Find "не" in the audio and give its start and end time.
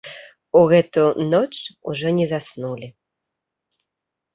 2.19-2.25